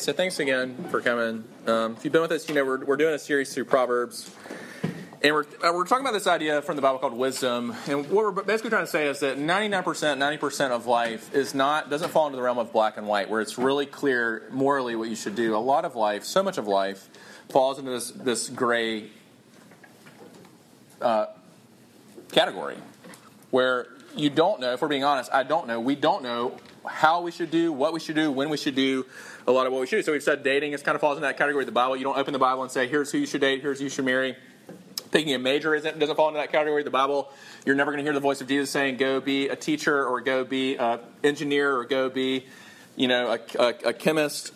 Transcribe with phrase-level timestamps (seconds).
[0.00, 1.44] So thanks again for coming.
[1.66, 4.34] Um, if you've been with us, you know we're, we're doing a series through Proverbs,
[5.22, 7.74] and we're, uh, we're talking about this idea from the Bible called wisdom.
[7.86, 11.90] And what we're basically trying to say is that 99%, 90% of life is not
[11.90, 15.10] doesn't fall into the realm of black and white, where it's really clear morally what
[15.10, 15.54] you should do.
[15.54, 17.10] A lot of life, so much of life,
[17.50, 19.10] falls into this this gray
[21.02, 21.26] uh,
[22.32, 22.78] category,
[23.50, 24.72] where you don't know.
[24.72, 25.78] If we're being honest, I don't know.
[25.78, 29.04] We don't know how we should do, what we should do, when we should do
[29.50, 30.02] a lot of what we should do.
[30.02, 31.96] So we've said dating is kind of falls in that category the Bible.
[31.96, 33.90] You don't open the Bible and say, here's who you should date, here's who you
[33.90, 34.36] should marry.
[35.10, 37.32] Picking a major isn't, doesn't fall into that category the Bible.
[37.66, 40.20] You're never going to hear the voice of Jesus saying, go be a teacher or
[40.20, 42.46] go be an engineer or go be,
[42.94, 44.52] you know, a, a, a chemist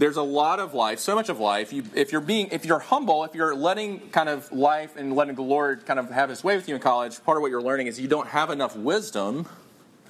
[0.00, 1.74] there's a lot of life, so much of life.
[1.74, 5.34] You, if you're being, if you're humble, if you're letting kind of life and letting
[5.34, 7.60] the Lord kind of have His way with you in college, part of what you're
[7.60, 9.46] learning is you don't have enough wisdom.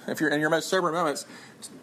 [0.07, 1.25] If you're in your most sober moments,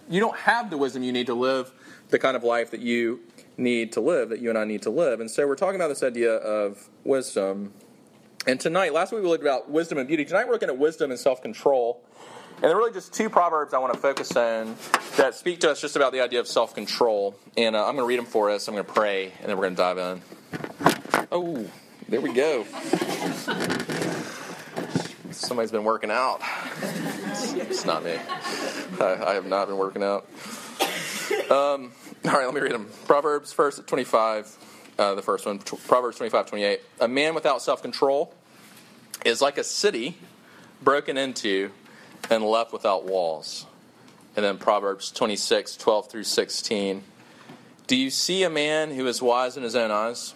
[0.09, 1.70] you don't have the wisdom you need to live
[2.11, 3.20] the kind of life that you
[3.56, 5.20] need to live, that you and I need to live.
[5.20, 7.73] And so we're talking about this idea of wisdom.
[8.47, 10.24] And tonight, last week we looked about wisdom and beauty.
[10.24, 12.02] Tonight we're looking at wisdom and self control.
[12.57, 14.74] And there are really just two proverbs I want to focus on
[15.17, 17.36] that speak to us just about the idea of self control.
[17.57, 18.69] And uh, I'm going to read them for us.
[18.69, 20.23] I'm going to pray, and then we're going to dive in.
[21.30, 21.70] Oh,
[22.08, 22.64] there we go.
[25.30, 26.40] Somebody's been working out.
[26.83, 28.17] It's not me.
[29.01, 30.29] I, I have not been working out.
[31.51, 31.92] Um,
[32.27, 32.89] all right, let me read them.
[33.07, 34.57] Proverbs first 25,
[34.98, 35.59] uh, the first one.
[35.59, 36.81] Proverbs 25, 28.
[37.01, 38.35] A man without self control
[39.25, 40.19] is like a city
[40.83, 41.70] broken into
[42.29, 43.64] and left without walls.
[44.37, 47.03] And then Proverbs 26, 12 through 16.
[47.87, 50.35] Do you see a man who is wise in his own eyes?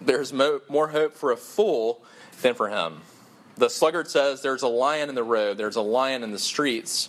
[0.00, 2.00] There's mo- more hope for a fool
[2.40, 3.00] than for him.
[3.56, 7.08] The sluggard says, There's a lion in the road, there's a lion in the streets.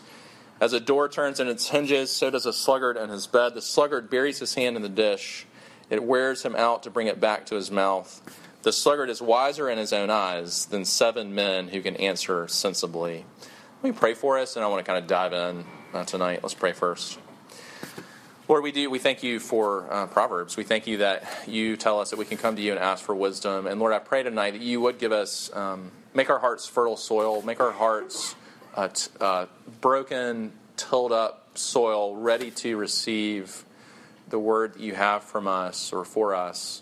[0.63, 3.53] As a door turns in its hinges, so does a sluggard in his bed.
[3.53, 5.45] The sluggard buries his hand in the dish,
[5.89, 8.21] it wears him out to bring it back to his mouth.
[8.61, 13.25] The sluggard is wiser in his own eyes than seven men who can answer sensibly.
[13.81, 16.39] Let me pray for us, and I want to kind of dive in uh, tonight.
[16.43, 17.19] Let's pray first.
[18.47, 18.89] Lord, we do.
[18.89, 20.55] We thank you for uh, Proverbs.
[20.55, 23.03] We thank you that you tell us that we can come to you and ask
[23.03, 23.67] for wisdom.
[23.67, 26.95] And Lord, I pray tonight that you would give us, um, make our hearts fertile
[26.95, 28.35] soil, make our hearts
[28.75, 29.45] uh, t- uh,
[29.81, 33.65] broken, tilled up soil, ready to receive
[34.29, 36.81] the word that you have from us or for us,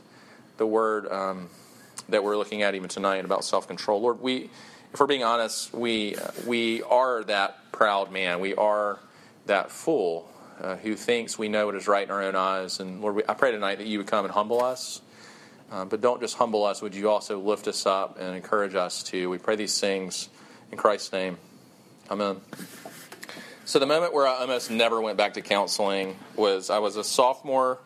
[0.57, 1.49] the word um,
[2.09, 4.01] that we're looking at even tonight about self control.
[4.01, 4.49] Lord, we
[4.93, 8.41] if we're being honest, we, we are that proud man.
[8.41, 8.99] We are
[9.45, 12.81] that fool uh, who thinks we know what is right in our own eyes.
[12.81, 15.01] And Lord, we, I pray tonight that you would come and humble us.
[15.71, 19.03] Uh, but don't just humble us, would you also lift us up and encourage us
[19.03, 19.29] to?
[19.29, 20.27] We pray these things
[20.69, 21.37] in Christ's name.
[22.11, 22.41] Amen.
[23.63, 27.05] So, the moment where I almost never went back to counseling was I was a
[27.05, 27.79] sophomore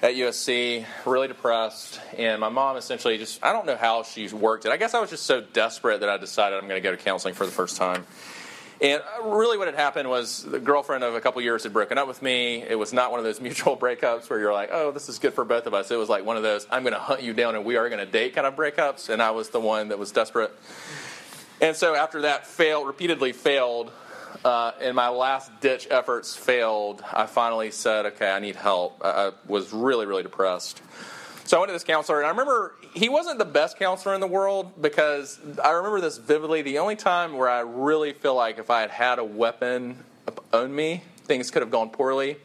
[0.00, 4.64] at USC, really depressed, and my mom essentially just, I don't know how she worked
[4.64, 4.70] it.
[4.70, 6.96] I guess I was just so desperate that I decided I'm going to go to
[6.96, 8.06] counseling for the first time.
[8.80, 11.98] And uh, really, what had happened was the girlfriend of a couple years had broken
[11.98, 12.62] up with me.
[12.62, 15.34] It was not one of those mutual breakups where you're like, oh, this is good
[15.34, 15.90] for both of us.
[15.90, 17.90] It was like one of those, I'm going to hunt you down and we are
[17.90, 19.10] going to date kind of breakups.
[19.10, 20.50] And I was the one that was desperate.
[21.60, 23.90] And so after that failed, repeatedly failed,
[24.44, 29.00] uh, and my last ditch efforts failed, I finally said, okay, I need help.
[29.04, 30.80] I, I was really, really depressed.
[31.44, 34.20] So I went to this counselor, and I remember he wasn't the best counselor in
[34.20, 36.62] the world because I remember this vividly.
[36.62, 40.04] The only time where I really feel like if I had had a weapon
[40.52, 42.36] on me, things could have gone poorly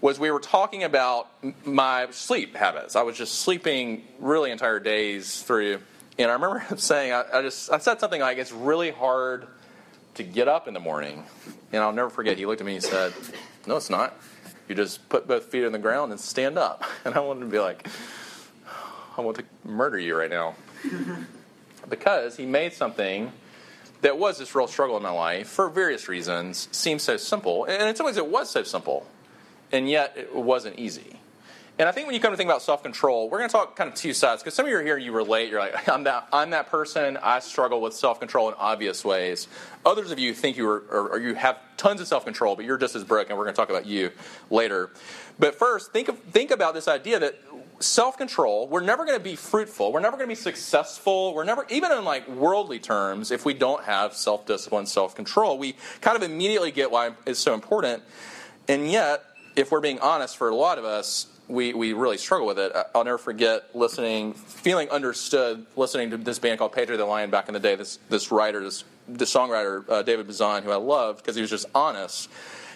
[0.00, 1.30] was we were talking about
[1.64, 2.94] my sleep habits.
[2.94, 5.80] I was just sleeping really entire days through.
[6.18, 9.46] And I remember him saying, I, I just I said something like, it's really hard
[10.14, 11.24] to get up in the morning.
[11.72, 13.12] And I'll never forget, he looked at me and said,
[13.66, 14.16] No, it's not.
[14.68, 16.84] You just put both feet on the ground and stand up.
[17.04, 17.86] And I wanted to be like,
[19.16, 20.54] I want to murder you right now.
[21.88, 23.30] because he made something
[24.00, 27.64] that was this real struggle in my life for various reasons seem so simple.
[27.64, 29.06] And in some ways, it was so simple.
[29.72, 31.20] And yet, it wasn't easy.
[31.76, 33.74] And I think when you come to think about self control, we're going to talk
[33.74, 35.50] kind of two sides because some of you are here, you relate.
[35.50, 37.16] You're like, I'm that, I'm that person.
[37.16, 39.48] I struggle with self control in obvious ways.
[39.84, 42.64] Others of you think you are, or, or you have tons of self control, but
[42.64, 43.36] you're just as broken.
[43.36, 44.12] We're going to talk about you
[44.50, 44.90] later.
[45.38, 47.34] But first, think of, think about this idea that
[47.80, 48.68] self control.
[48.68, 49.92] We're never going to be fruitful.
[49.92, 51.34] We're never going to be successful.
[51.34, 55.58] We're never, even in like worldly terms, if we don't have self discipline, self control.
[55.58, 58.04] We kind of immediately get why it's so important.
[58.68, 59.24] And yet,
[59.56, 62.72] if we're being honest, for a lot of us, we, we really struggle with it.
[62.94, 67.48] I'll never forget listening, feeling understood, listening to this band called Pedro the Lion back
[67.48, 67.74] in the day.
[67.74, 71.66] This this writer, this, songwriter, uh, David Bazan, who I loved because he was just
[71.74, 72.30] honest.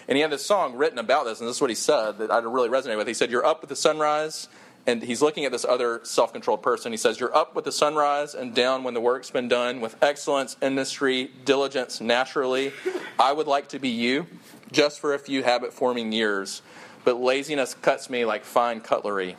[0.07, 2.31] And he had this song written about this, and this is what he said that
[2.31, 3.07] I really resonated with.
[3.07, 4.47] He said, You're up with the sunrise,
[4.87, 6.91] and he's looking at this other self controlled person.
[6.91, 10.01] He says, You're up with the sunrise and down when the work's been done, with
[10.03, 12.73] excellence, industry, diligence, naturally.
[13.19, 14.25] I would like to be you,
[14.71, 16.63] just for a few habit forming years,
[17.09, 19.35] but laziness cuts me like fine cutlery.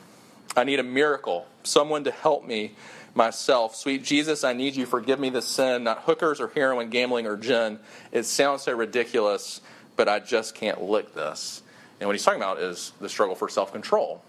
[0.56, 2.72] I need a miracle, someone to help me
[3.14, 3.76] myself.
[3.76, 4.86] Sweet Jesus, I need you.
[4.86, 7.78] Forgive me the sin, not hookers or heroin, gambling or gin.
[8.10, 9.60] It sounds so ridiculous
[10.00, 11.62] but I just can't lick this.
[12.00, 14.22] And what he's talking about is the struggle for self control.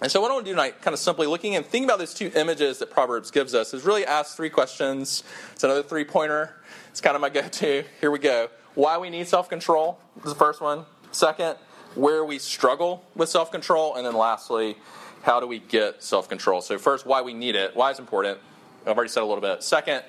[0.00, 1.98] And so, what I want to do tonight, kind of simply looking and thinking about
[1.98, 5.22] these two images that Proverbs gives us, is really ask three questions.
[5.52, 6.56] It's another three pointer.
[6.90, 7.84] It's kind of my go to.
[8.00, 8.48] Here we go.
[8.74, 10.86] Why we need self control is the first one.
[11.12, 11.58] Second,
[11.96, 13.96] where we struggle with self control.
[13.96, 14.76] And then lastly,
[15.22, 16.60] how do we get self control?
[16.60, 17.74] So, first, why we need it.
[17.74, 18.38] Why it's important.
[18.82, 19.62] I've already said a little bit.
[19.62, 20.02] Second,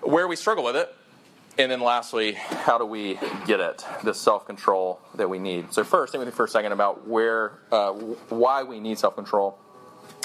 [0.00, 0.94] where we struggle with it.
[1.56, 3.16] And then lastly, how do we
[3.46, 3.84] get it?
[4.02, 5.72] This self control that we need.
[5.72, 9.14] So first, think with me for a second about where, uh, why we need self
[9.14, 9.58] control.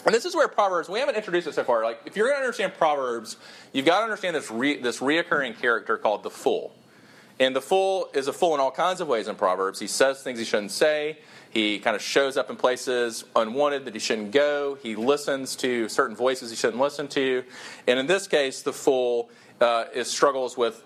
[0.06, 0.90] And this is where Proverbs.
[0.90, 1.84] We haven't introduced it so far.
[1.84, 3.38] Like, if you're going to understand Proverbs,
[3.74, 6.74] you've got to understand this re, this reoccurring character called the fool.
[7.40, 9.80] And the fool is a fool in all kinds of ways in Proverbs.
[9.80, 11.20] He says things he shouldn't say.
[11.52, 14.78] He kind of shows up in places unwanted that he shouldn't go.
[14.84, 17.44] He listens to certain voices he shouldn't listen to.
[17.88, 19.30] And in this case, the fool
[19.62, 20.84] uh, is struggles with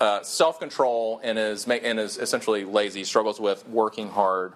[0.00, 3.04] uh, self control and is and is essentially lazy.
[3.04, 4.54] Struggles with working hard.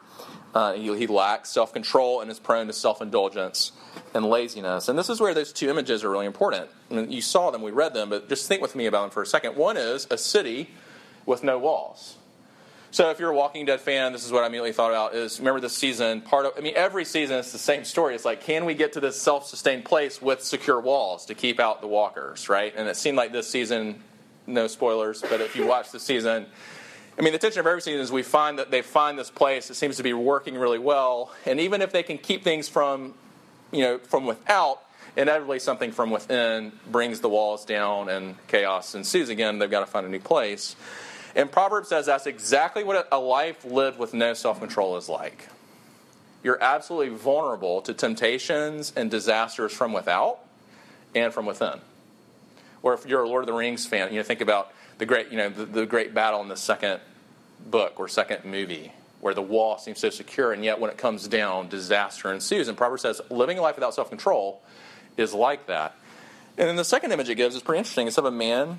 [0.54, 3.72] Uh, he, he, lacks self control and is prone to self indulgence
[4.14, 4.88] and laziness.
[4.88, 6.70] And this is where those two images are really important.
[6.90, 9.22] And you saw them, we read them, but just think with me about them for
[9.22, 9.54] a second.
[9.54, 10.70] One is a city
[11.26, 12.16] with no walls.
[12.92, 15.38] So if you're a Walking Dead fan, this is what I immediately thought about is
[15.38, 18.14] remember this season, part of I mean every season it's the same story.
[18.14, 21.82] It's like can we get to this self-sustained place with secure walls to keep out
[21.82, 22.72] the walkers, right?
[22.74, 24.02] And it seemed like this season
[24.46, 26.46] no spoilers, but if you watch the season,
[27.18, 29.68] I mean, the tension of every season is we find that they find this place
[29.68, 33.14] that seems to be working really well, and even if they can keep things from,
[33.72, 34.82] you know, from without,
[35.16, 39.58] inevitably something from within brings the walls down and chaos ensues again.
[39.58, 40.76] They've got to find a new place.
[41.36, 45.48] And Proverbs says that's exactly what a life lived with no self control is like.
[46.42, 50.40] You're absolutely vulnerable to temptations and disasters from without
[51.14, 51.80] and from within
[52.86, 55.30] or if you're a Lord of the Rings fan, you know, think about the great,
[55.30, 57.00] you know, the, the great battle in the second
[57.68, 61.26] book or second movie where the wall seems so secure, and yet when it comes
[61.26, 62.68] down, disaster ensues.
[62.68, 64.62] And Proverbs says living a life without self control
[65.16, 65.96] is like that.
[66.56, 68.06] And then the second image it gives is pretty interesting.
[68.06, 68.78] It's of a man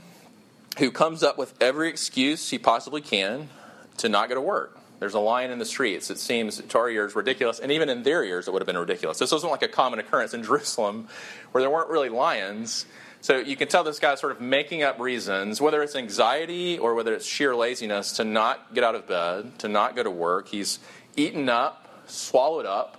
[0.78, 3.50] who comes up with every excuse he possibly can
[3.98, 4.78] to not go to work.
[5.00, 6.10] There's a lion in the streets.
[6.10, 8.78] It seems to our ears ridiculous, and even in their ears, it would have been
[8.78, 9.20] ridiculous.
[9.20, 11.08] This wasn't like a common occurrence in Jerusalem
[11.52, 12.86] where there weren't really lions.
[13.22, 16.96] So you can tell this guy's sort of making up reasons, whether it's anxiety or
[16.96, 20.48] whether it's sheer laziness, to not get out of bed, to not go to work.
[20.48, 20.80] He's
[21.16, 22.98] eaten up, swallowed up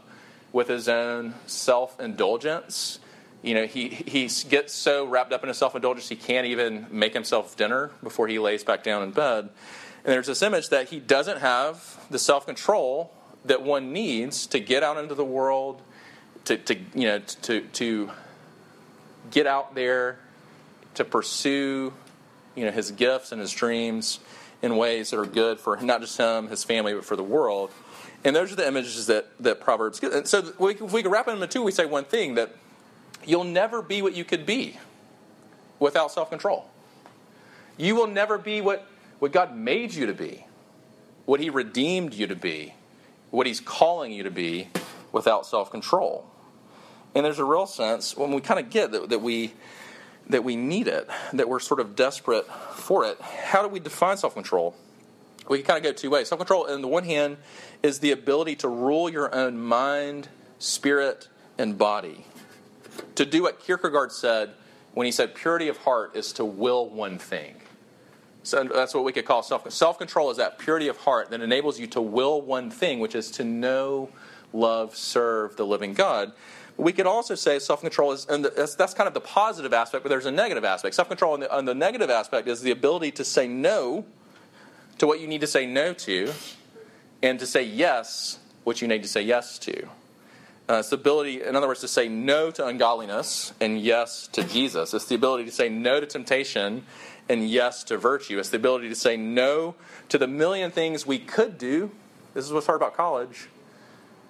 [0.52, 2.98] with his own self indulgence.
[3.42, 6.86] You know, he, he gets so wrapped up in his self indulgence, he can't even
[6.90, 9.48] make himself dinner before he lays back down in bed.
[10.04, 13.12] And there's this image that he doesn't have the self control
[13.44, 15.80] that one needs to get out into the world,
[16.46, 18.10] to, to you know, to, to
[19.30, 20.18] get out there
[20.94, 21.92] to pursue
[22.56, 24.18] you know, his gifts and his dreams
[24.62, 27.70] in ways that are good for not just him, his family, but for the world.
[28.24, 30.12] And those are the images that, that Proverbs give.
[30.12, 32.54] And so if we could wrap it into two, we say one thing that
[33.28, 34.78] you'll never be what you could be
[35.78, 36.68] without self control.
[37.76, 38.88] You will never be what,
[39.20, 40.46] what God made you to be,
[41.26, 42.74] what He redeemed you to be,
[43.30, 44.68] what He's calling you to be
[45.12, 46.26] without self control.
[47.14, 49.52] And there's a real sense when we kind of get that, that we
[50.30, 53.20] that we need it, that we're sort of desperate for it.
[53.20, 54.74] How do we define self control?
[55.48, 56.28] We can kind of go two ways.
[56.28, 57.36] Self control, on the one hand,
[57.82, 62.24] is the ability to rule your own mind, spirit, and body.
[63.16, 64.50] To do what Kierkegaard said
[64.94, 67.54] when he said purity of heart is to will one thing.
[68.42, 71.40] So that's what we could call self self control is that purity of heart that
[71.40, 74.08] enables you to will one thing, which is to know,
[74.52, 76.32] love, serve the living God.
[76.76, 80.02] We could also say self control is, and that's, that's, kind of the positive aspect,
[80.04, 80.94] but there's a negative aspect.
[80.94, 84.04] Self control on the, on the negative aspect is the ability to say no
[84.98, 86.32] to what you need to say no to,
[87.22, 89.88] and to say yes what you need to say yes to.
[90.68, 94.44] Uh, it's the ability, in other words, to say no to ungodliness and yes to
[94.44, 94.92] Jesus.
[94.92, 96.84] It's the ability to say no to temptation
[97.28, 98.38] and yes to virtue.
[98.38, 99.76] It's the ability to say no
[100.10, 101.90] to the million things we could do.
[102.34, 103.48] This is what's hard about college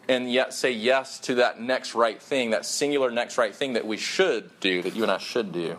[0.08, 3.86] and yet say yes to that next right thing, that singular next right thing that
[3.86, 5.78] we should do, that you and I should do.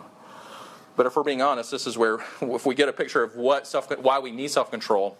[0.94, 3.66] But if we're being honest, this is where, if we get a picture of what
[3.66, 5.16] self, why we need self control,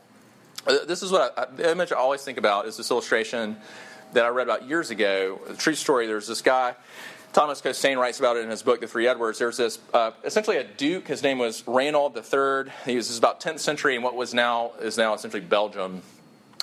[0.67, 3.57] Uh, this is what I, the image I always think about is this illustration
[4.13, 5.41] that I read about years ago.
[5.49, 6.07] A true story.
[6.07, 6.75] There's this guy.
[7.33, 9.39] Thomas Costain writes about it in his book, The Three Edwards.
[9.39, 11.07] There's this, uh, essentially a duke.
[11.07, 12.73] His name was Reynold III.
[12.85, 16.03] He was, about 10th century in what was now is now essentially Belgium,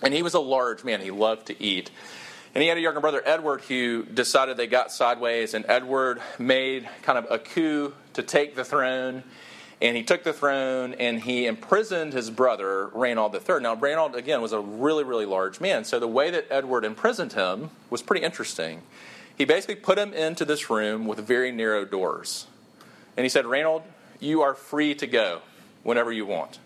[0.04, 1.00] and he was a large man.
[1.00, 1.90] He loved to eat.
[2.54, 6.90] And he had a younger brother, Edward, who decided they got sideways, and Edward made
[7.02, 9.24] kind of a coup to take the throne.
[9.82, 13.60] And he took the throne and he imprisoned his brother, Reynold III.
[13.62, 15.84] Now, Reynold, again, was a really, really large man.
[15.84, 18.82] So the way that Edward imprisoned him was pretty interesting.
[19.38, 22.48] He basically put him into this room with very narrow doors.
[23.16, 23.84] And he said, Reynold,
[24.20, 25.42] you are free to go
[25.84, 26.58] whenever you want.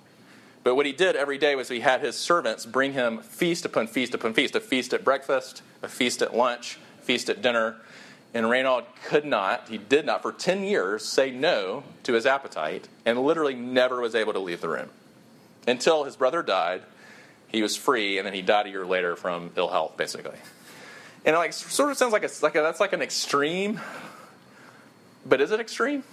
[0.64, 3.88] But what he did every day was he had his servants bring him feast upon
[3.88, 7.78] feast upon feast a feast at breakfast, a feast at lunch, feast at dinner.
[8.34, 12.88] And Reynold could not, he did not, for 10 years, say no to his appetite
[13.06, 14.90] and literally never was able to leave the room.
[15.68, 16.82] Until his brother died,
[17.50, 20.38] he was free, and then he died a year later from ill health, basically.
[21.26, 23.80] And it like sort of sounds like a, like a, that's like an extreme,
[25.26, 26.04] but is it extreme?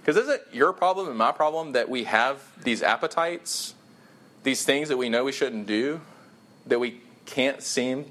[0.00, 3.74] Because is it your problem and my problem that we have these appetites,
[4.42, 6.00] these things that we know we shouldn't do,
[6.66, 8.06] that we can't seem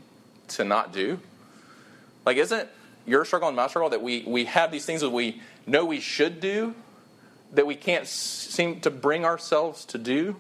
[0.50, 1.20] to not do?
[2.30, 2.70] Like, isn't
[3.08, 6.00] your struggle and my struggle that we, we have these things that we know we
[6.00, 6.76] should do
[7.54, 10.36] that we can't seem to bring ourselves to do?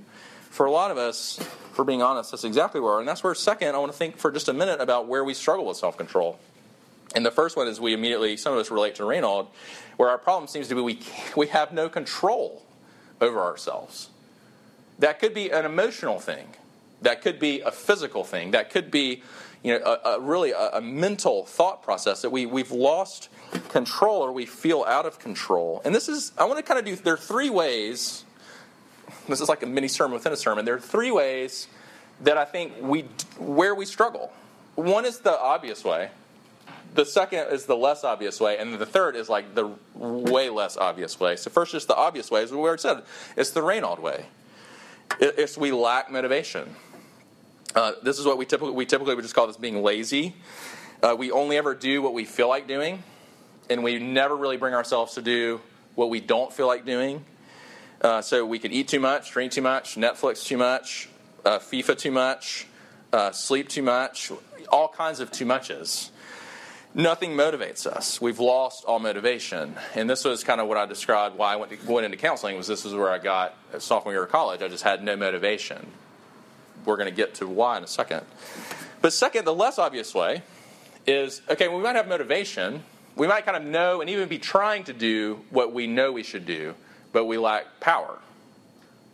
[0.51, 1.39] For a lot of us,
[1.73, 2.99] for being honest, that's exactly where we are.
[2.99, 5.33] And that's where, second, I want to think for just a minute about where we
[5.33, 6.37] struggle with self control.
[7.15, 9.47] And the first one is we immediately, some of us relate to Reynold,
[9.97, 10.99] where our problem seems to be we,
[11.35, 12.61] we have no control
[13.19, 14.11] over ourselves.
[14.99, 16.49] That could be an emotional thing,
[17.01, 19.23] that could be a physical thing, that could be
[19.63, 23.29] you know, a, a really a, a, mental thought process that we, we've lost
[23.69, 25.81] control or we feel out of control.
[25.83, 28.23] And this is, I want to kind of do, there are three ways,
[29.27, 31.67] this is like a mini sermon within a sermon, there are three ways
[32.21, 33.01] that I think we,
[33.37, 34.31] where we struggle.
[34.75, 36.09] One is the obvious way.
[36.95, 40.75] The second is the less obvious way, and the third is like the way less
[40.75, 41.35] obvious way.
[41.35, 43.03] So first, just the obvious way, as we already said,
[43.37, 44.25] it's the Reynold way.
[45.19, 46.75] It's we lack motivation.
[47.75, 50.35] Uh, this is what we typically we typically would just call this being lazy.
[51.03, 53.03] Uh, we only ever do what we feel like doing,
[53.69, 55.61] and we never really bring ourselves to do
[55.95, 57.23] what we don't feel like doing.
[58.01, 61.09] Uh, so we can eat too much, drink too much, Netflix too much,
[61.45, 62.65] uh, FIFA too much,
[63.13, 64.31] uh, sleep too much,
[64.69, 66.11] all kinds of too muches.
[66.95, 68.19] Nothing motivates us.
[68.19, 71.71] We've lost all motivation, and this was kind of what I described why I went,
[71.71, 72.57] to, went into counseling.
[72.57, 74.63] Was this is where I got sophomore year of college?
[74.63, 75.85] I just had no motivation
[76.89, 78.25] we're going to get to why in a second.
[79.01, 80.41] But second, the less obvious way
[81.07, 82.83] is okay, we might have motivation.
[83.15, 86.23] We might kind of know and even be trying to do what we know we
[86.23, 86.75] should do,
[87.11, 88.17] but we lack power.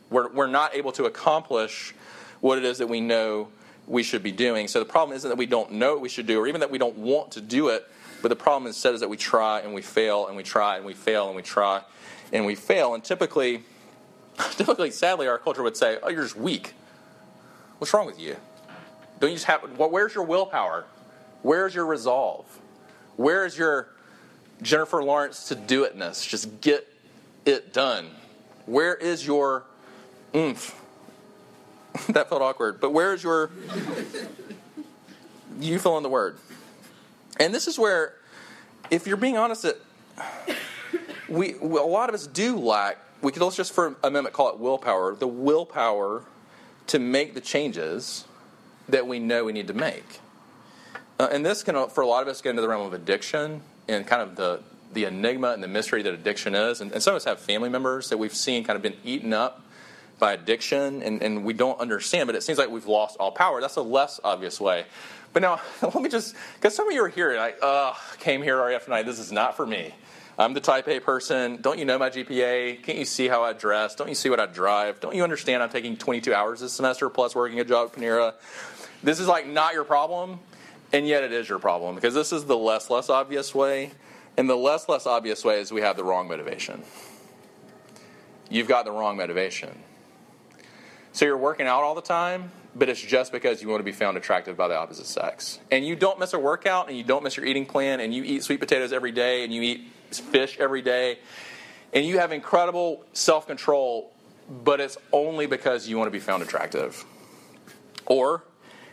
[0.09, 1.93] We're, we're not able to accomplish
[2.39, 3.49] what it is that we know
[3.87, 4.67] we should be doing.
[4.67, 6.71] So the problem isn't that we don't know what we should do or even that
[6.71, 7.87] we don't want to do it,
[8.21, 10.85] but the problem instead is that we try and we fail and we try and
[10.85, 11.81] we fail and we try
[12.31, 12.93] and we fail.
[12.93, 13.63] And typically,
[14.51, 16.73] typically, sadly, our culture would say, oh, you're just weak.
[17.77, 18.37] What's wrong with you?
[19.19, 20.85] Don't you just have, well, where's your willpower?
[21.41, 22.45] Where's your resolve?
[23.17, 23.89] Where is your
[24.61, 26.27] Jennifer Lawrence to do itness?
[26.27, 26.87] Just get
[27.45, 28.09] it done.
[28.65, 29.65] Where is your
[30.35, 30.81] oomph?
[32.09, 32.79] that felt awkward.
[32.79, 33.51] But where is your.
[35.59, 36.37] you fill in the word.
[37.39, 38.15] And this is where,
[38.89, 39.77] if you're being honest, that
[41.27, 42.97] we, a lot of us do lack.
[43.21, 45.15] We could let's just for a minute call it willpower.
[45.15, 46.23] The willpower
[46.87, 48.25] to make the changes
[48.89, 50.19] that we know we need to make.
[51.19, 53.61] Uh, and this can, for a lot of us, get into the realm of addiction
[53.87, 54.61] and kind of the,
[54.93, 56.81] the enigma and the mystery that addiction is.
[56.81, 59.33] And, and some of us have family members that we've seen kind of been eaten
[59.33, 59.61] up
[60.19, 63.61] by addiction and, and we don't understand, but it seems like we've lost all power.
[63.61, 64.85] That's a less obvious way.
[65.33, 68.41] But now, let me just, because some of you are here and I uh, came
[68.41, 69.93] here RF tonight, this is not for me.
[70.37, 71.61] I'm the type A person.
[71.61, 72.83] Don't you know my GPA?
[72.83, 73.95] Can't you see how I dress?
[73.95, 74.99] Don't you see what I drive?
[74.99, 78.33] Don't you understand I'm taking 22 hours this semester plus working a job at Panera?
[79.01, 80.39] This is like not your problem,
[80.91, 83.91] and yet it is your problem because this is the less less obvious way.
[84.37, 86.83] And the less less obvious way is we have the wrong motivation.
[88.49, 89.79] You've got the wrong motivation.
[91.13, 93.93] So you're working out all the time, but it's just because you want to be
[93.93, 95.59] found attractive by the opposite sex.
[95.71, 98.23] And you don't miss a workout and you don't miss your eating plan and you
[98.23, 101.19] eat sweet potatoes every day and you eat fish every day,
[101.93, 104.11] and you have incredible self control,
[104.63, 107.03] but it's only because you want to be found attractive.
[108.05, 108.43] Or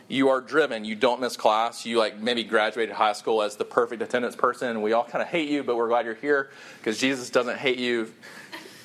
[0.07, 3.65] you are driven, you don't miss class, you like maybe graduated high school as the
[3.65, 6.49] perfect attendance person, and we all kind of hate you, but we're glad you're here
[6.77, 8.13] because Jesus doesn't hate you.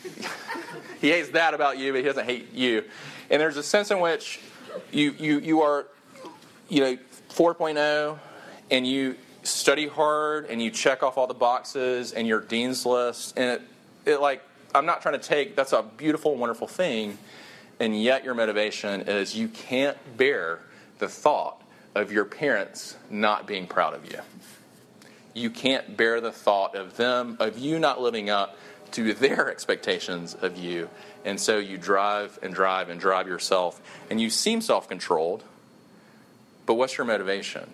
[1.01, 2.85] he hates that about you, but he doesn't hate you.
[3.31, 4.41] And there's a sense in which
[4.91, 5.87] you, you, you are,
[6.69, 6.99] you know,
[7.31, 8.19] 4.0
[8.71, 13.35] and you study hard and you check off all the boxes and your dean's list
[13.37, 13.63] and it,
[14.05, 14.43] it like
[14.75, 17.17] i'm not trying to take that's a beautiful wonderful thing
[17.81, 20.61] and yet your motivation is you can't bear
[20.99, 21.63] the thought
[21.95, 24.21] of your parents not being proud of you.
[25.35, 28.57] You can't bear the thought of them of you not living up
[28.93, 30.89] to their expectations of you
[31.25, 33.81] and so you drive and drive and drive yourself
[34.11, 35.45] and you seem self-controlled
[36.65, 37.71] but what's your motivation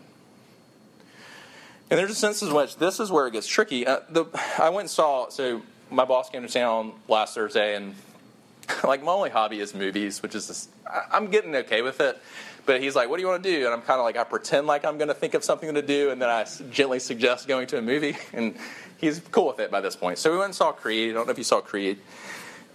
[1.95, 3.87] and there's a sense in which this is where it gets tricky.
[3.87, 4.25] Uh, the,
[4.59, 7.95] I went and saw, so my boss came to town last Thursday, and
[8.85, 10.71] like my only hobby is movies, which is just,
[11.13, 12.21] I'm getting okay with it.
[12.67, 14.25] But he's like, "What do you want to do?" And I'm kind of like, I
[14.25, 17.47] pretend like I'm going to think of something to do, and then I gently suggest
[17.47, 18.57] going to a movie, and
[18.97, 20.19] he's cool with it by this point.
[20.19, 21.11] So we went and saw Creed.
[21.11, 22.01] I don't know if you saw Creed.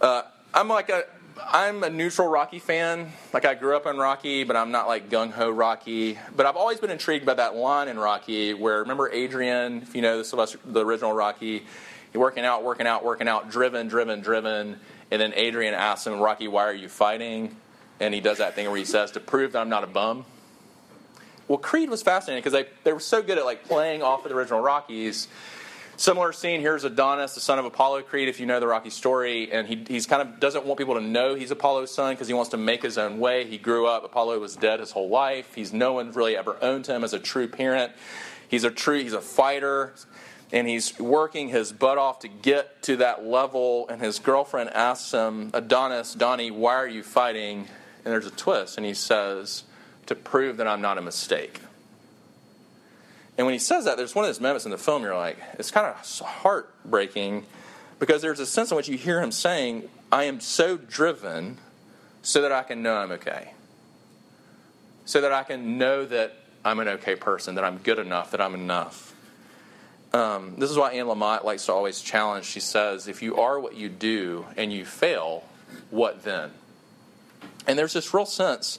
[0.00, 0.22] Uh,
[0.54, 1.04] I'm like a
[1.48, 3.12] I'm a neutral Rocky fan.
[3.32, 6.18] Like I grew up in Rocky, but I'm not like gung ho Rocky.
[6.34, 10.02] But I've always been intrigued by that line in Rocky where remember Adrian, if you
[10.02, 11.64] know the the original Rocky,
[12.12, 14.78] he working out, working out, working out, driven, driven, driven,
[15.10, 17.56] and then Adrian asks him, Rocky, why are you fighting?
[18.00, 20.24] And he does that thing where he says, to prove that I'm not a bum.
[21.48, 24.30] Well, Creed was fascinating because they, they were so good at like playing off of
[24.30, 25.28] the original Rockies
[26.00, 29.52] Similar scene here's Adonis, the son of Apollo Creed, if you know the Rocky story,
[29.52, 32.32] and he he's kind of doesn't want people to know he's Apollo's son because he
[32.32, 33.44] wants to make his own way.
[33.44, 35.54] He grew up, Apollo was dead his whole life.
[35.54, 37.92] He's no one really ever owned him as a true parent.
[38.48, 39.92] He's a true he's a fighter,
[40.50, 43.86] and he's working his butt off to get to that level.
[43.90, 47.68] And his girlfriend asks him, Adonis, Donnie, why are you fighting?
[48.06, 49.64] And there's a twist, and he says,
[50.06, 51.60] to prove that I'm not a mistake.
[53.40, 55.38] And when he says that, there's one of those moments in the film you're like,
[55.54, 57.46] it's kind of heartbreaking
[57.98, 61.56] because there's a sense in which you hear him saying, I am so driven
[62.20, 63.52] so that I can know I'm okay.
[65.06, 68.42] So that I can know that I'm an okay person, that I'm good enough, that
[68.42, 69.14] I'm enough.
[70.12, 72.44] Um, this is why Anne Lamott likes to always challenge.
[72.44, 75.44] She says, if you are what you do and you fail,
[75.88, 76.50] what then?
[77.66, 78.78] And there's this real sense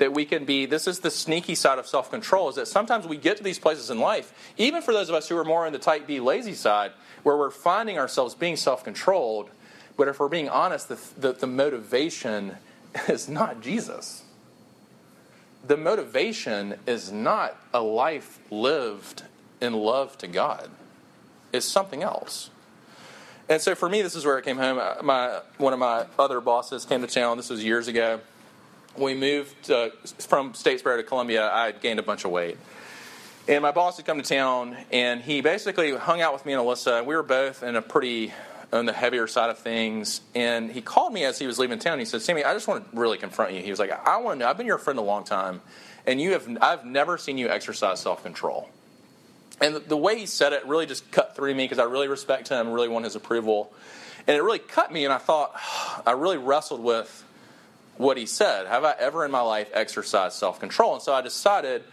[0.00, 3.18] that we can be this is the sneaky side of self-control is that sometimes we
[3.18, 5.72] get to these places in life even for those of us who are more on
[5.72, 6.90] the type b lazy side
[7.22, 9.50] where we're finding ourselves being self-controlled
[9.96, 12.56] but if we're being honest the, the, the motivation
[13.08, 14.24] is not jesus.
[15.66, 19.24] The motivation is not a life lived
[19.60, 20.70] in love to god.
[21.52, 22.48] It's something else.
[23.46, 24.78] And so for me this is where it came home.
[24.78, 27.36] Uh, my one of my other bosses came to town.
[27.36, 28.20] This was years ago
[28.96, 32.58] we moved uh, from Statesboro to Columbia, I had gained a bunch of weight.
[33.48, 36.62] And my boss had come to town, and he basically hung out with me and
[36.62, 37.04] Alyssa.
[37.04, 38.32] We were both in a pretty
[38.72, 40.20] on the heavier side of things.
[40.34, 41.98] And he called me as he was leaving town.
[41.98, 44.38] He said, "Sammy, I just want to really confront you." He was like, "I want
[44.38, 44.50] to know.
[44.50, 45.60] I've been your friend a long time,
[46.06, 46.48] and you have.
[46.60, 48.68] I've never seen you exercise self control."
[49.60, 52.08] And the, the way he said it really just cut through me because I really
[52.08, 53.72] respect him, really want his approval,
[54.26, 55.04] and it really cut me.
[55.04, 55.52] And I thought,
[56.06, 57.24] I really wrestled with
[58.00, 58.66] what he said.
[58.66, 60.94] Have I ever in my life exercised self control?
[60.94, 61.84] And so I decided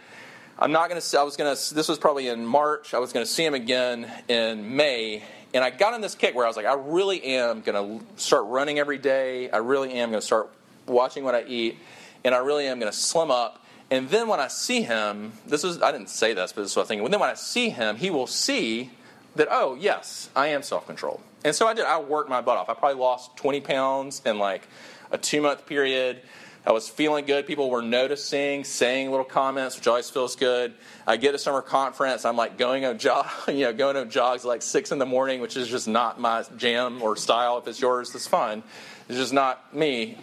[0.58, 1.18] I'm not going to.
[1.18, 1.74] I was going to.
[1.74, 2.94] This was probably in March.
[2.94, 5.22] I was going to see him again in May.
[5.54, 8.20] And I got on this kick where I was like, I really am going to
[8.20, 9.50] start running every day.
[9.50, 10.50] I really am going to start
[10.86, 11.78] watching what I eat,
[12.22, 13.64] and I really am going to slim up.
[13.90, 16.76] And then when I see him, this is I didn't say this, but this is
[16.76, 17.10] what I'm thinking.
[17.10, 18.90] Then when I see him, he will see
[19.36, 21.20] that oh yes, I am self controlled.
[21.44, 21.84] And so I did.
[21.84, 22.68] I worked my butt off.
[22.68, 24.66] I probably lost 20 pounds in like
[25.10, 26.22] a two month period.
[26.66, 27.46] I was feeling good.
[27.46, 30.74] People were noticing, saying little comments, which always feels good.
[31.06, 32.26] I get a summer conference.
[32.26, 35.40] I'm like going on jog, you know, going on jogs like six in the morning,
[35.40, 37.58] which is just not my jam or style.
[37.58, 38.62] If it's yours, it's fine.
[39.08, 40.18] It's just not me.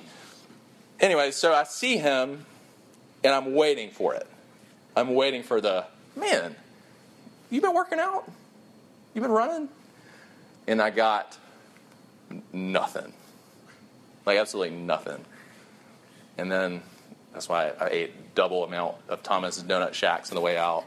[1.00, 2.46] Anyway, so I see him,
[3.24, 4.28] and I'm waiting for it.
[4.96, 6.56] I'm waiting for the man.
[7.50, 8.30] You been working out?
[9.14, 9.70] You been running?
[10.68, 11.38] And I got
[12.54, 13.14] nothing.
[14.26, 15.24] Like absolutely nothing.
[16.38, 16.82] And then
[17.34, 20.86] that's why I ate double amount of Thomas Donut Shacks on the way out.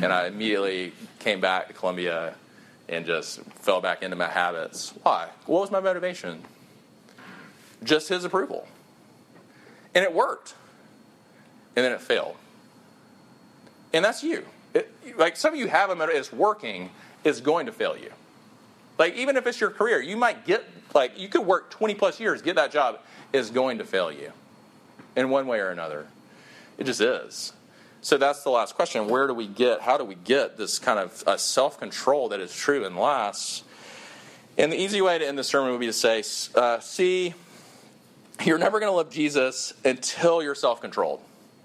[0.00, 2.34] And I immediately came back to Columbia
[2.88, 4.92] and just fell back into my habits.
[5.02, 5.28] Why?
[5.46, 6.42] What was my motivation?
[7.82, 8.66] Just his approval.
[9.94, 10.54] And it worked.
[11.76, 12.36] And then it failed.
[13.92, 14.44] And that's you.
[14.74, 16.90] It, like some of you have a motivation, it's working,
[17.22, 18.10] it's going to fail you.
[18.98, 22.20] Like even if it's your career, you might get like you could work 20 plus
[22.20, 23.00] years, get that job,
[23.32, 24.32] is going to fail you
[25.16, 26.06] in one way or another.
[26.78, 27.52] It just is.
[28.00, 29.08] So that's the last question.
[29.08, 32.40] Where do we get, how do we get this kind of uh, self control that
[32.40, 33.64] is true and lasts?
[34.58, 36.22] And the easy way to end the sermon would be to say,
[36.54, 37.34] uh, see,
[38.44, 41.22] you're never going to love Jesus until you're self controlled.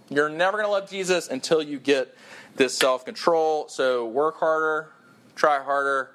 [0.09, 2.15] You're never going to love Jesus until you get
[2.55, 3.67] this self control.
[3.67, 4.91] So work harder,
[5.35, 6.11] try harder,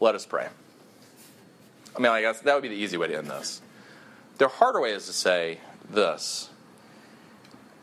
[0.00, 0.48] let us pray.
[1.94, 3.60] I mean, I guess that would be the easy way to end this.
[4.38, 5.58] The harder way is to say
[5.88, 6.48] this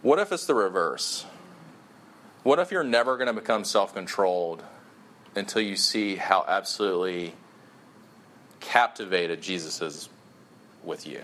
[0.02, 1.26] What if it's the reverse?
[2.44, 4.64] What if you're never going to become self controlled
[5.36, 7.34] until you see how absolutely
[8.60, 10.10] captivated Jesus is
[10.84, 11.24] with you?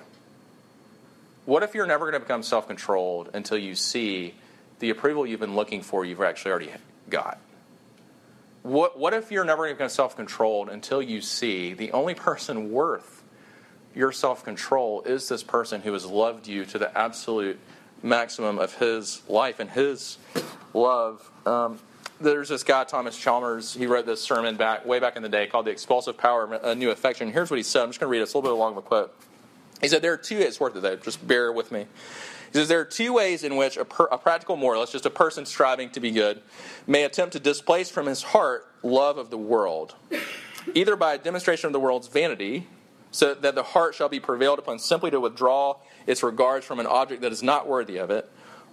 [1.45, 4.35] What if you're never going to become self controlled until you see
[4.79, 6.71] the approval you've been looking for, you've actually already
[7.09, 7.39] got?
[8.63, 12.71] What, what if you're never going to self controlled until you see the only person
[12.71, 13.23] worth
[13.93, 17.59] your self control is this person who has loved you to the absolute
[18.01, 20.17] maximum of his life and his
[20.73, 21.29] love?
[21.45, 21.77] Um,
[22.21, 23.73] there's this guy, Thomas Chalmers.
[23.73, 26.63] He wrote this sermon back way back in the day called "The Expulsive Power of
[26.63, 27.83] a New Affection." Here's what he said.
[27.83, 28.23] I'm just going to read it.
[28.23, 29.13] It's a little bit long of a quote.
[29.81, 31.87] He said, There are two, it's worth it though, just bear with me.
[32.51, 35.09] He says, There are two ways in which a, per, a practical moralist, just a
[35.09, 36.41] person striving to be good,
[36.87, 39.95] may attempt to displace from his heart love of the world,
[40.73, 42.67] either by a demonstration of the world's vanity,
[43.11, 45.75] so that the heart shall be prevailed upon simply to withdraw
[46.07, 48.29] its regards from an object that is not worthy of it,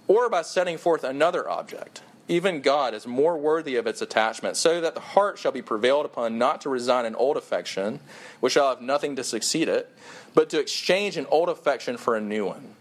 [0.07, 4.79] or by setting forth another object, even God is more worthy of its attachment, so
[4.79, 7.99] that the heart shall be prevailed upon not to resign an old affection,
[8.39, 9.93] which shall have nothing to succeed it,
[10.33, 12.75] but to exchange an old affection for a new one.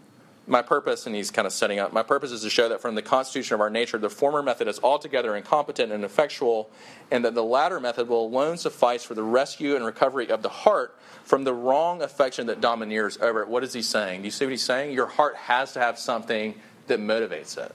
[0.46, 2.94] My purpose, and he's kind of setting up, my purpose is to show that from
[2.94, 6.70] the constitution of our nature, the former method is altogether incompetent and ineffectual,
[7.10, 10.48] and that the latter method will alone suffice for the rescue and recovery of the
[10.48, 13.48] heart from the wrong affection that domineers over it.
[13.48, 14.20] What is he saying?
[14.20, 14.92] Do you see what he's saying?
[14.92, 16.54] Your heart has to have something
[16.86, 17.74] that motivates it.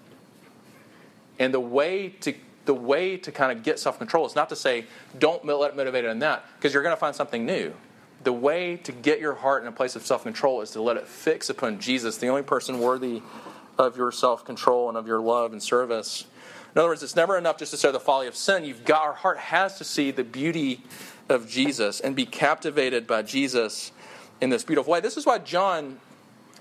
[1.39, 2.33] And the way to
[2.65, 4.85] the way to kind of get self control is not to say
[5.17, 7.73] don't let it motivate it in that because you're going to find something new.
[8.23, 10.97] The way to get your heart in a place of self control is to let
[10.97, 13.21] it fix upon Jesus, the only person worthy
[13.77, 16.25] of your self control and of your love and service.
[16.73, 18.65] In other words, it's never enough just to say the folly of sin.
[18.65, 20.81] You've got our heart has to see the beauty
[21.29, 23.91] of Jesus and be captivated by Jesus
[24.41, 24.99] in this beautiful way.
[24.99, 25.99] This is why John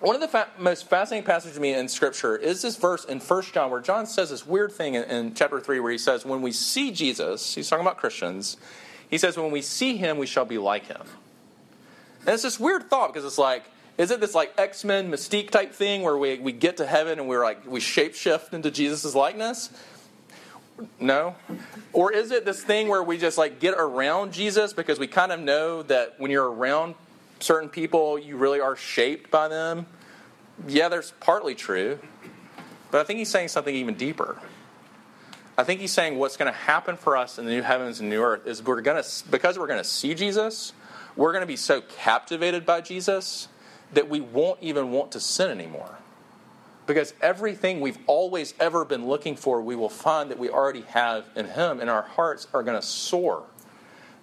[0.01, 3.21] one of the fa- most fascinating passages to me in Scripture is this verse in
[3.21, 6.25] 1 John, where John says this weird thing in, in chapter 3, where he says,
[6.25, 8.57] When we see Jesus, he's talking about Christians,
[9.09, 11.03] he says, When we see him, we shall be like him.
[12.21, 13.65] And it's this weird thought because it's like,
[13.97, 17.19] is it this like X Men mystique type thing where we, we get to heaven
[17.19, 19.71] and we're like, we shapeshift into Jesus' likeness?
[20.99, 21.37] No.
[21.93, 25.31] Or is it this thing where we just like get around Jesus because we kind
[25.31, 26.97] of know that when you're around
[27.45, 29.87] certain people, you really are shaped by them.
[30.67, 31.99] Yeah, there's partly true.
[32.91, 34.39] But I think he's saying something even deeper.
[35.57, 38.09] I think he's saying what's going to happen for us in the new heavens and
[38.09, 40.73] new earth is we're going to, because we're going to see Jesus,
[41.17, 43.49] we're going to be so captivated by Jesus
[43.93, 45.99] that we won't even want to sin anymore.
[46.87, 51.25] Because everything we've always ever been looking for, we will find that we already have
[51.37, 53.45] in Him, and our hearts are going to soar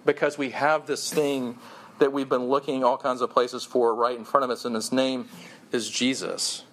[0.04, 1.58] because we have this thing
[2.02, 4.74] that we've been looking all kinds of places for right in front of us, and
[4.74, 5.28] his name
[5.70, 6.64] is Jesus.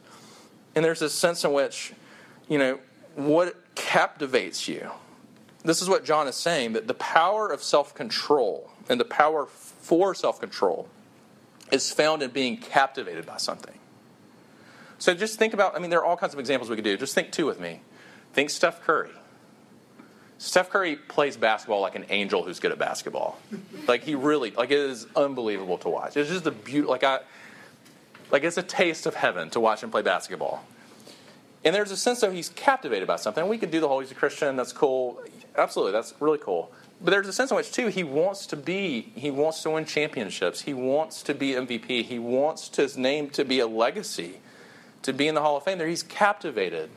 [0.76, 1.94] And there's this sense in which,
[2.48, 2.80] you know,
[3.16, 4.90] what captivates you.
[5.64, 9.46] This is what John is saying that the power of self control and the power
[9.46, 10.90] for self control
[11.72, 13.78] is found in being captivated by something.
[14.98, 16.98] So just think about, I mean, there are all kinds of examples we could do.
[16.98, 17.82] Just think two with me.
[18.34, 19.12] Think Steph Curry.
[20.40, 23.38] Steph Curry plays basketball like an angel who's good at basketball.
[23.88, 26.16] Like he really, like it is unbelievable to watch.
[26.16, 27.20] It's just a beautiful, like I,
[28.32, 30.66] like it's a taste of heaven to watch him play basketball.
[31.66, 33.46] And there's a sense that he's captivated by something.
[33.50, 34.56] We could do the whole he's a Christian.
[34.56, 35.22] That's cool.
[35.58, 36.72] Absolutely, that's really cool.
[37.02, 39.12] But there's a sense in which too he wants to be.
[39.16, 40.62] He wants to win championships.
[40.62, 42.06] He wants to be MVP.
[42.06, 44.40] He wants his name to be a legacy,
[45.02, 45.80] to be in the Hall of Fame.
[45.80, 46.90] There, he's captivated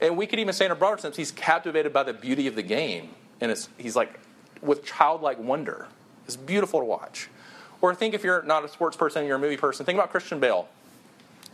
[0.00, 2.54] and we could even say in a broader sense, he's captivated by the beauty of
[2.54, 3.10] the game.
[3.40, 4.18] And he's like,
[4.62, 5.86] with childlike wonder.
[6.26, 7.28] It's beautiful to watch.
[7.80, 10.40] Or think if you're not a sports person, you're a movie person, think about Christian
[10.40, 10.68] Bale.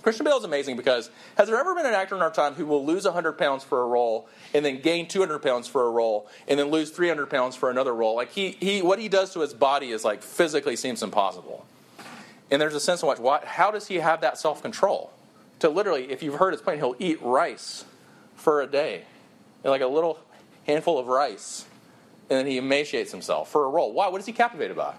[0.03, 2.67] Christian Bale is amazing because has there ever been an actor in our time who
[2.67, 6.29] will lose 100 pounds for a role and then gain 200 pounds for a role
[6.49, 8.17] and then lose 300 pounds for another role?
[8.17, 11.65] Like he, he what he does to his body is like physically seems impossible.
[12.51, 15.13] And there's a sense in which why, how does he have that self control?
[15.61, 17.85] To literally, if you've heard his point, he'll eat rice
[18.37, 19.05] for a day,
[19.65, 20.19] like a little
[20.67, 21.67] handful of rice,
[22.31, 23.93] and then he emaciates himself for a role.
[23.93, 24.09] Why?
[24.09, 24.95] What is he captivated by?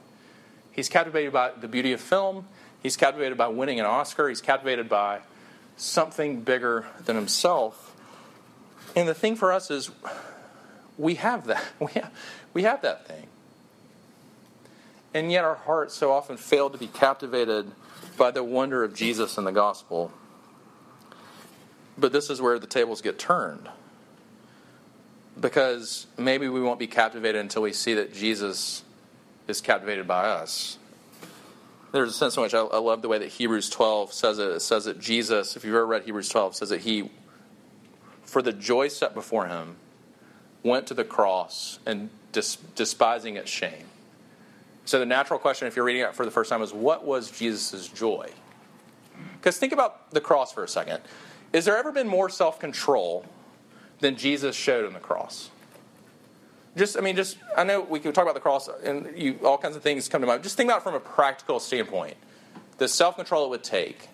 [0.72, 2.48] He's captivated by the beauty of film.
[2.82, 4.28] He's captivated by winning an Oscar.
[4.28, 5.22] He's captivated by
[5.78, 7.96] something bigger than himself.
[8.96, 9.92] And the thing for us is,
[10.98, 11.64] we have that.
[11.80, 12.12] We have,
[12.54, 13.28] we have that thing.
[15.14, 17.72] And yet our hearts so often fail to be captivated
[18.18, 20.12] by the wonder of Jesus and the gospel.
[21.98, 23.70] But this is where the tables get turned.
[25.40, 28.84] Because maybe we won't be captivated until we see that Jesus
[29.48, 30.78] is captivated by us.
[31.92, 34.50] There's a sense in which I, I love the way that Hebrews 12 says it.
[34.50, 37.12] It says that Jesus, if you've ever read Hebrews 12, says that he,
[38.24, 39.76] for the joy set before him,
[40.64, 43.86] went to the cross and dis- despising its shame.
[44.86, 47.32] So the natural question, if you're reading it for the first time, is what was
[47.32, 48.30] Jesus' joy?
[49.38, 51.02] Because think about the cross for a second.
[51.54, 53.26] Is there ever been more self control
[54.00, 55.50] than Jesus showed on the cross?
[56.76, 59.60] Just, I mean, just, I know we could talk about the cross and you, all
[59.60, 60.42] kinds of things come to mind.
[60.42, 62.18] Just think about it from a practical standpoint
[62.80, 64.10] the self control it would take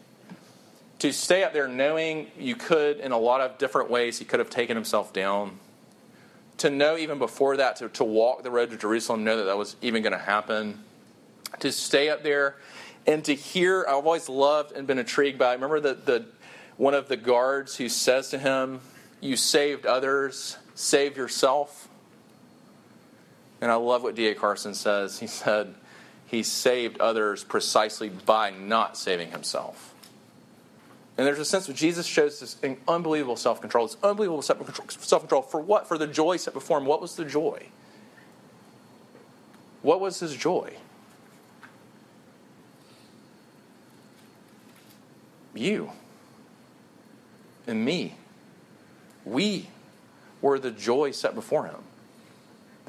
[1.00, 4.40] to stay up there knowing you could, in a lot of different ways, he could
[4.40, 5.58] have taken himself down.
[6.58, 9.58] To know even before that, to, to walk the road to Jerusalem, know that that
[9.58, 10.84] was even going to happen.
[11.62, 12.58] To stay up there
[13.08, 16.26] and to hear, I've always loved and been intrigued by, remember the, the
[16.80, 18.80] one of the guards who says to him,
[19.20, 21.90] You saved others, save yourself.
[23.60, 24.34] And I love what D.A.
[24.34, 25.20] Carson says.
[25.20, 25.76] He said,
[26.26, 29.94] He saved others precisely by not saving himself.
[31.18, 32.56] And there's a sense of Jesus shows this
[32.88, 35.42] unbelievable self control, this unbelievable self control.
[35.42, 35.86] For what?
[35.86, 36.86] For the joy set before him.
[36.86, 37.68] What was the joy?
[39.82, 40.78] What was his joy?
[45.54, 45.92] You
[47.70, 48.16] and me.
[49.26, 49.70] We
[50.42, 51.84] were the joy set before him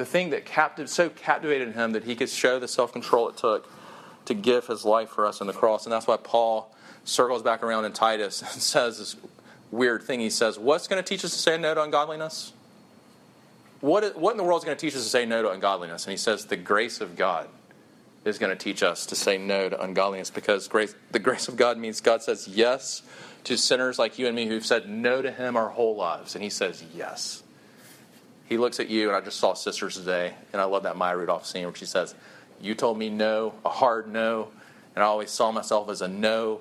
[0.00, 3.36] the thing that captive, so captivated him that he could show the self control it
[3.36, 3.70] took
[4.24, 5.84] to give his life for us on the cross.
[5.84, 9.16] And that's why Paul circles back around in Titus and says this
[9.70, 10.18] weird thing.
[10.20, 12.52] He says, What's going to teach us to say no to ungodliness?
[13.80, 16.04] What, what in the world is going to teach us to say no to ungodliness?
[16.04, 17.48] And he says, The grace of God
[18.24, 21.56] is going to teach us to say no to ungodliness because grace, the grace of
[21.56, 23.02] God means God says yes
[23.44, 26.34] to sinners like you and me who've said no to Him our whole lives.
[26.34, 27.42] And He says yes
[28.50, 31.16] he looks at you, and I just saw Sisters today, and I love that Maya
[31.16, 32.16] Rudolph scene where she says,
[32.60, 34.48] You told me no, a hard no,
[34.96, 36.60] and I always saw myself as a no,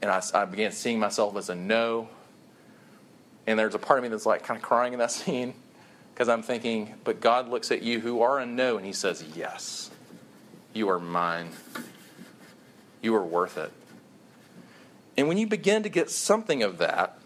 [0.00, 2.08] and I, I began seeing myself as a no.
[3.46, 5.52] And there's a part of me that's like kind of crying in that scene
[6.14, 9.22] because I'm thinking, But God looks at you who are a no, and He says,
[9.36, 9.90] Yes,
[10.72, 11.50] you are mine.
[13.00, 13.72] You are worth it.
[15.16, 17.18] And when you begin to get something of that,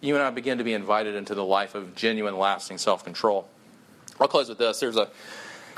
[0.00, 3.48] you and I begin to be invited into the life of genuine, lasting self control.
[4.18, 4.80] I'll close with this.
[4.80, 5.08] There's a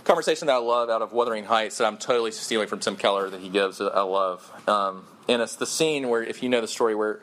[0.05, 3.31] conversation that I love out of Wuthering Heights that I'm totally stealing from Tim Keller
[3.31, 4.51] that he gives that I love.
[4.69, 7.21] Um, and it's the scene where, if you know the story, where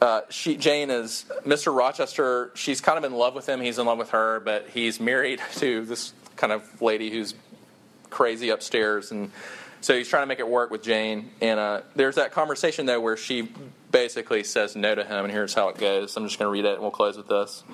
[0.00, 1.74] uh, she, Jane is Mr.
[1.74, 2.50] Rochester.
[2.54, 3.60] She's kind of in love with him.
[3.60, 7.34] He's in love with her, but he's married to this kind of lady who's
[8.14, 9.10] crazy upstairs.
[9.10, 9.30] And
[9.80, 11.30] so he's trying to make it work with Jane.
[11.40, 13.50] And uh, there's that conversation, though, where she
[13.90, 16.16] basically says no to him, and here's how it goes.
[16.16, 17.64] I'm just going to read it, and we'll close with this.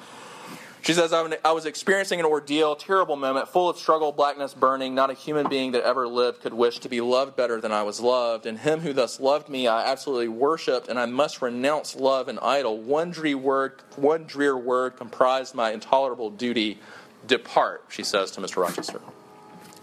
[0.83, 4.95] She says, I was experiencing an ordeal, terrible moment, full of struggle, blackness, burning.
[4.95, 7.83] Not a human being that ever lived could wish to be loved better than I
[7.83, 8.47] was loved.
[8.47, 12.41] And him who thus loved me, I absolutely worshipped, and I must renounce love and
[12.41, 12.79] idol.
[12.79, 16.79] One drear word, one drear word comprised my intolerable duty.
[17.27, 18.63] Depart, she says to Mr.
[18.63, 19.03] Rochester.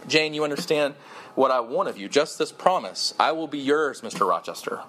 [0.07, 0.95] Jane, you understand
[1.35, 2.09] what I want of you.
[2.09, 4.27] Just this promise I will be yours, Mr.
[4.27, 4.81] Rochester.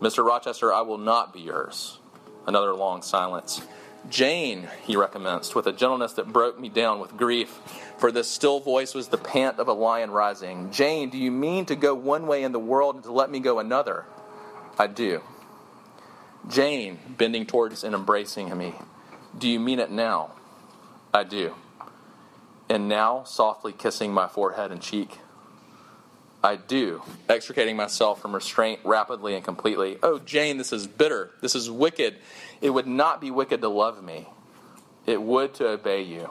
[0.00, 0.26] Mr.
[0.26, 1.98] Rochester, I will not be yours.
[2.46, 3.62] Another long silence.
[4.08, 7.58] Jane, he recommenced, with a gentleness that broke me down with grief,
[7.98, 10.70] for this still voice was the pant of a lion rising.
[10.70, 13.40] Jane, do you mean to go one way in the world and to let me
[13.40, 14.04] go another?
[14.78, 15.22] I do.
[16.48, 18.74] Jane, bending towards and embracing me,
[19.36, 20.32] do you mean it now?
[21.12, 21.54] I do.
[22.68, 25.18] And now, softly kissing my forehead and cheek,
[26.42, 29.98] I do, extricating myself from restraint rapidly and completely.
[30.02, 31.30] Oh, Jane, this is bitter.
[31.40, 32.16] This is wicked.
[32.60, 34.28] It would not be wicked to love me,
[35.06, 36.30] it would to obey you.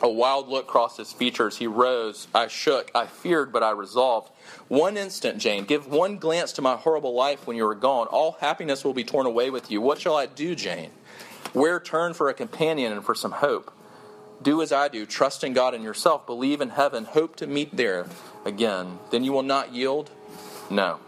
[0.00, 1.58] A wild look crossed his features.
[1.58, 2.26] He rose.
[2.34, 2.90] I shook.
[2.92, 4.32] I feared, but I resolved.
[4.66, 5.64] One instant, Jane.
[5.64, 8.08] Give one glance to my horrible life when you are gone.
[8.08, 9.80] All happiness will be torn away with you.
[9.80, 10.90] What shall I do, Jane?
[11.52, 13.72] Where turn for a companion and for some hope?
[14.42, 15.06] Do as I do.
[15.06, 16.26] Trust in God and yourself.
[16.26, 17.04] Believe in heaven.
[17.04, 18.06] Hope to meet there
[18.44, 18.98] again.
[19.10, 20.10] Then you will not yield?
[20.68, 20.98] No.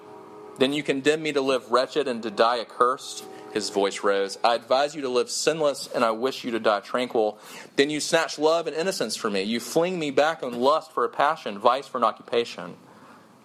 [0.58, 3.24] Then you condemn me to live wretched and to die accursed?
[3.52, 4.36] His voice rose.
[4.42, 7.38] I advise you to live sinless, and I wish you to die tranquil.
[7.76, 9.42] Then you snatch love and innocence from me.
[9.42, 12.74] You fling me back on lust for a passion, vice for an occupation.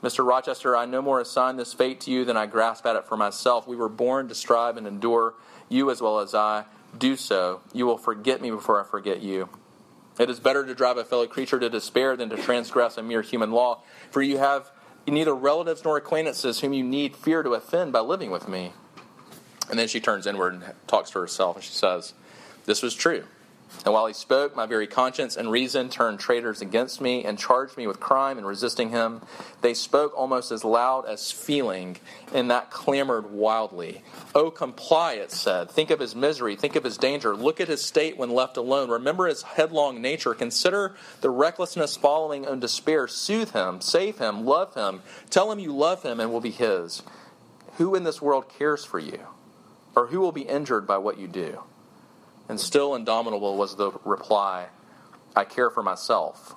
[0.01, 0.25] Mr.
[0.25, 3.17] Rochester, I no more assign this fate to you than I grasp at it for
[3.17, 3.67] myself.
[3.67, 5.35] We were born to strive and endure,
[5.67, 6.65] you as well as I.
[6.97, 7.61] Do so.
[7.71, 9.49] You will forget me before I forget you.
[10.19, 13.21] It is better to drive a fellow creature to despair than to transgress a mere
[13.21, 13.81] human law.
[14.11, 14.69] For you have
[15.07, 18.73] neither relatives nor acquaintances whom you need fear to offend by living with me.
[19.69, 22.13] And then she turns inward and talks to herself, and she says,
[22.65, 23.23] This was true.
[23.85, 27.77] And while he spoke, my very conscience and reason turned traitors against me and charged
[27.77, 29.21] me with crime in resisting him.
[29.61, 31.97] They spoke almost as loud as feeling,
[32.33, 34.03] and that clamored wildly.
[34.35, 35.71] Oh, comply, it said.
[35.71, 36.55] Think of his misery.
[36.55, 37.35] Think of his danger.
[37.35, 38.89] Look at his state when left alone.
[38.89, 40.33] Remember his headlong nature.
[40.33, 43.07] Consider the recklessness following on despair.
[43.07, 45.03] Soothe him, save him, love him.
[45.29, 47.01] Tell him you love him and will be his.
[47.77, 49.19] Who in this world cares for you?
[49.95, 51.63] Or who will be injured by what you do?
[52.49, 54.67] And still indomitable was the reply
[55.35, 56.55] I care for myself.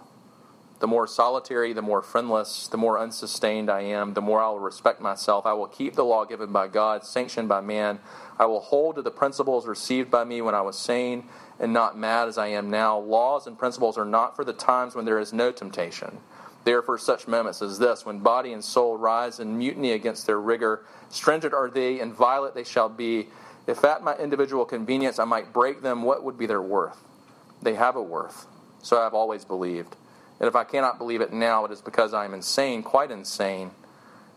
[0.80, 4.58] The more solitary, the more friendless, the more unsustained I am, the more I will
[4.58, 5.46] respect myself.
[5.46, 8.00] I will keep the law given by God, sanctioned by man.
[8.36, 11.28] I will hold to the principles received by me when I was sane
[11.60, 12.98] and not mad as I am now.
[12.98, 16.18] Laws and principles are not for the times when there is no temptation.
[16.64, 20.26] They are for such moments as this, when body and soul rise in mutiny against
[20.26, 20.84] their rigor.
[21.10, 23.28] Stringent are they, and violent they shall be
[23.66, 27.02] if at my individual convenience I might break them, what would be their worth?
[27.60, 28.46] They have a worth.
[28.82, 29.96] So I have always believed.
[30.40, 33.70] And if I cannot believe it now, it is because I am insane, quite insane,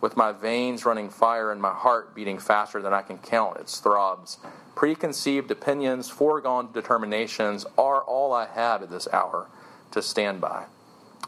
[0.01, 3.79] with my veins running fire and my heart beating faster than I can count its
[3.79, 4.37] throbs.
[4.75, 9.47] Preconceived opinions, foregone determinations are all I have at this hour
[9.91, 10.65] to stand by.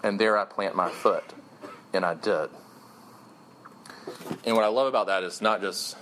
[0.03, 1.23] And there I plant my foot.
[1.91, 2.49] And I did.
[4.45, 5.97] And what I love about that is not just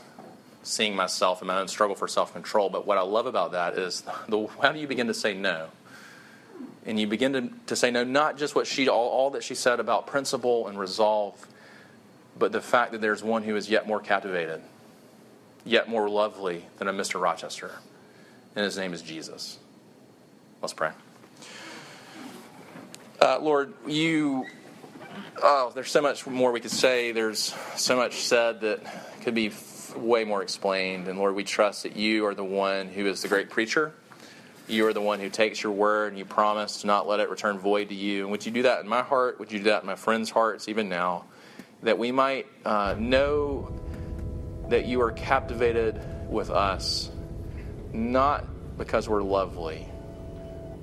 [0.66, 2.70] seeing myself and my own struggle for self control.
[2.70, 5.68] But what I love about that is the how do you begin to say no?
[6.86, 9.56] And you begin to, to say no, not just what she all, all that she
[9.56, 11.48] said about principle and resolve,
[12.38, 14.62] but the fact that there's one who is yet more captivated,
[15.64, 17.20] yet more lovely than a Mr.
[17.20, 17.72] Rochester.
[18.56, 19.58] And his name is Jesus.
[20.62, 20.92] Let's pray.
[23.20, 24.46] Uh, Lord, you
[25.42, 27.12] oh, there's so much more we could say.
[27.12, 28.82] There's so much said that
[29.22, 29.50] could be
[29.96, 31.08] way more explained.
[31.08, 33.94] And Lord, we trust that you are the one who is the great preacher.
[34.68, 37.30] You are the one who takes your word and you promise to not let it
[37.30, 38.24] return void to you.
[38.24, 39.40] And would you do that in my heart?
[39.40, 41.26] Would you do that in my friends' hearts, even now?
[41.84, 43.72] That we might uh, know
[44.70, 47.12] that you are captivated with us,
[47.94, 48.46] not
[48.78, 49.88] because we're lovely,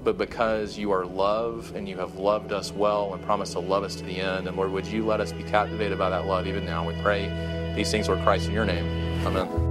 [0.05, 3.83] but because you are love and you have loved us well and promised to love
[3.83, 4.47] us to the end.
[4.47, 6.87] And Lord, would you let us be captivated by that love even now?
[6.87, 8.87] We pray these things, were Christ, in your name.
[9.27, 9.62] Amen.